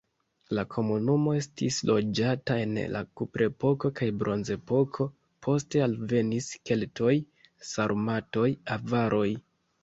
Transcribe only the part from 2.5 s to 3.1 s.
en la